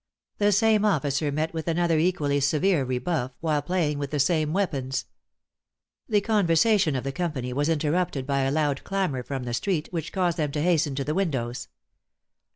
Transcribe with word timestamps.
The 0.39 0.51
same 0.51 0.83
officer 0.83 1.31
met 1.31 1.53
with 1.53 1.67
another 1.67 1.99
equally 1.99 2.39
severe 2.39 2.83
rebuff, 2.83 3.33
while 3.39 3.61
playing 3.61 3.99
with 3.99 4.09
the 4.09 4.19
same 4.19 4.51
weapons. 4.51 5.05
The 6.09 6.21
conversation 6.21 6.95
of 6.95 7.03
the 7.03 7.11
company 7.11 7.53
was 7.53 7.69
interrupted 7.69 8.25
by 8.25 8.39
a 8.39 8.51
loud 8.51 8.83
clamor 8.83 9.21
from 9.21 9.43
the 9.43 9.53
street, 9.53 9.89
which 9.91 10.11
caused 10.11 10.37
them 10.37 10.51
to 10.53 10.61
hasten 10.63 10.95
to 10.95 11.03
the 11.03 11.13
windows. 11.13 11.67